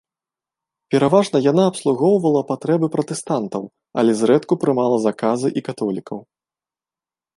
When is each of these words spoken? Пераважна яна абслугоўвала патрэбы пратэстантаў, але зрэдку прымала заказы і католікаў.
Пераважна 0.93 1.37
яна 1.51 1.63
абслугоўвала 1.71 2.41
патрэбы 2.51 2.87
пратэстантаў, 2.97 3.63
але 4.03 4.11
зрэдку 4.23 4.53
прымала 4.65 4.97
заказы 5.07 5.47
і 5.63 5.67
католікаў. 5.69 6.19